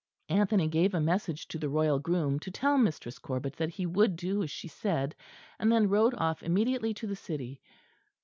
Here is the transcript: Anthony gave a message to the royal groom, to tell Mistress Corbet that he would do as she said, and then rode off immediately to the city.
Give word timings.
Anthony 0.29 0.67
gave 0.67 0.95
a 0.95 0.99
message 0.99 1.47
to 1.49 1.59
the 1.59 1.69
royal 1.69 1.99
groom, 1.99 2.39
to 2.39 2.49
tell 2.49 2.79
Mistress 2.79 3.19
Corbet 3.19 3.55
that 3.57 3.69
he 3.69 3.85
would 3.85 4.15
do 4.15 4.41
as 4.41 4.49
she 4.49 4.67
said, 4.67 5.13
and 5.59 5.71
then 5.71 5.87
rode 5.89 6.15
off 6.15 6.41
immediately 6.41 6.91
to 6.95 7.05
the 7.05 7.15
city. 7.15 7.61